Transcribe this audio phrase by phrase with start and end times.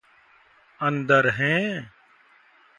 [0.79, 1.91] अंदर हैं।